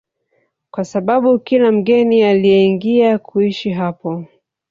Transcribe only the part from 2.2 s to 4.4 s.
alieingia kuishi hapo